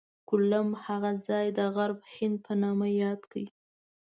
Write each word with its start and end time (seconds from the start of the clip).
کولمب 0.29 0.71
هغه 0.85 1.11
ځای 1.27 1.45
د 1.57 1.59
غرب 1.75 1.99
هند 2.15 2.37
په 2.45 2.53
نامه 2.61 2.87
یاد 3.03 3.21
کړ. 3.31 3.45